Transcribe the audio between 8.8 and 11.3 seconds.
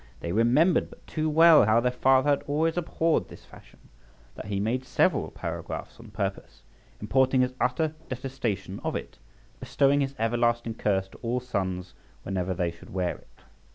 of it, and bestowing his everlasting curse to